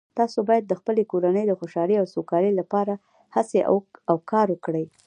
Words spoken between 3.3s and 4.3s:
هڅې او